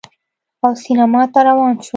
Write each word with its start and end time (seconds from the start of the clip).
او 0.63 0.71
سینما 0.83 1.23
ته 1.33 1.39
روان 1.47 1.73
شول 1.83 1.89